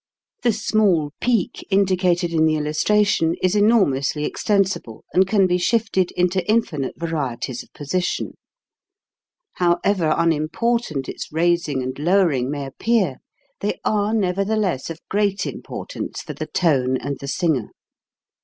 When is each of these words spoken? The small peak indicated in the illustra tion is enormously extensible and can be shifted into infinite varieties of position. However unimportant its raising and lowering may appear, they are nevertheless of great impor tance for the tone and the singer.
The 0.41 0.51
small 0.51 1.11
peak 1.21 1.63
indicated 1.69 2.33
in 2.33 2.45
the 2.47 2.55
illustra 2.55 3.05
tion 3.05 3.35
is 3.39 3.55
enormously 3.55 4.25
extensible 4.25 5.03
and 5.13 5.27
can 5.27 5.45
be 5.45 5.59
shifted 5.59 6.09
into 6.13 6.43
infinite 6.49 6.97
varieties 6.99 7.61
of 7.61 7.71
position. 7.73 8.33
However 9.57 10.15
unimportant 10.17 11.07
its 11.07 11.31
raising 11.31 11.83
and 11.83 11.99
lowering 11.99 12.49
may 12.49 12.65
appear, 12.65 13.17
they 13.59 13.79
are 13.85 14.11
nevertheless 14.15 14.89
of 14.89 15.07
great 15.07 15.41
impor 15.41 15.87
tance 15.87 16.23
for 16.23 16.33
the 16.33 16.47
tone 16.47 16.97
and 16.97 17.19
the 17.19 17.27
singer. 17.27 17.69